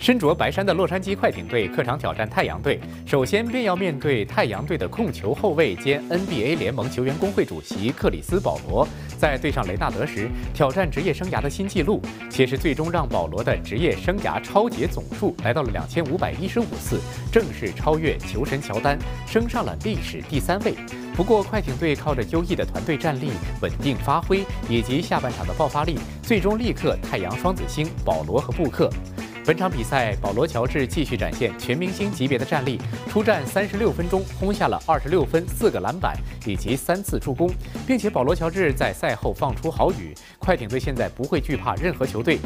[0.00, 8.88] 身着白衫的洛杉矶快艇队客场挑战太阳队，首先便要面对太阳队的控球后卫兼 NBA 联盟球员工会主席克里斯·保罗。
[9.18, 12.00] 在对上雷纳德时，挑战职业生涯的新纪录，
[12.30, 16.98] 且是最终让保罗的职业生涯超节总数来到了两千五百一十五次，
[17.30, 20.74] 正式超越球神乔丹，升上了历史第三位。
[21.14, 28.90] 不过，快艇队靠着优异的团队战力、稳定发挥以及下半场的爆发力，最终力克太阳双子星保罗和布克。
[29.46, 36.14] 本场比赛，保罗·乔治继续展现全明星级别的战力，出战三十六分钟，轰下了二十六分、四个篮板
[36.46, 37.50] 以及三次助攻，
[37.86, 42.38] 并且保罗·乔治在赛后放出豪语：快艇队现在不会惧怕任何球队。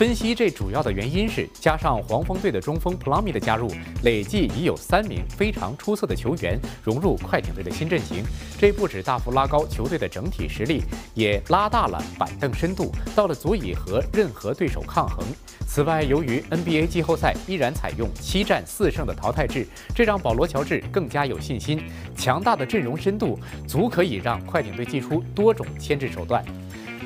[0.00, 3.70] 分析这主要的原因是加上黄蜂队的中锋普拉米的加入，
[4.02, 8.24] 累计已有三名非常出色的球员融入快艇队的新阵型。
[8.58, 10.82] 这不止大幅拉高球队的整体实力，
[11.12, 15.22] 也拉大了板凳深度，到了足以和任何对手抗衡。
[15.66, 21.78] 此外，由于 NBA 季后赛依然采用七战四胜的淘汰制，这让保罗·乔治更加有信心。
[22.16, 26.42] 强大的阵容深度足可以让快艇队祭出多种牵制手段。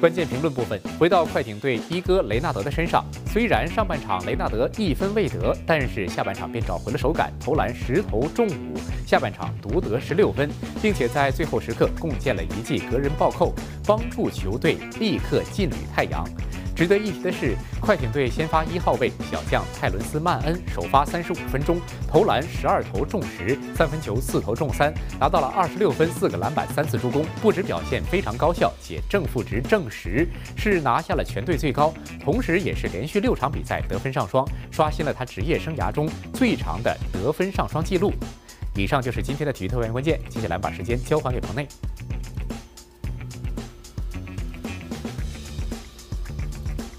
[0.04, 3.02] 关键评论部分，回到快艇队一哥雷纳德的身上。
[3.26, 10.50] 虽然上半场雷纳德一分未得，但是下半场便找回了手感，投篮十投中五，下半场独得十六分，
[10.82, 13.54] 并且在最后时刻贡献了一记个人暴扣，
[13.86, 16.22] 帮助球队立刻劲旅太阳。
[16.74, 38.12] 值得一提的是，快艇队先发一号位小将泰伦斯·曼恩首发三十五分钟，投篮十二投中十，三分球四投中三，拿到了二十六分、四个篮板、三次助攻，不止表现非常高效，且正负值正十，是拿下了全队最高，同时也是连续六场比赛得分上双，刷新了他职业生涯中最长的得分上双记录。
[38.76, 41.68] 以上就是今天的体育特派员关键，接下来把时间交还给彭内。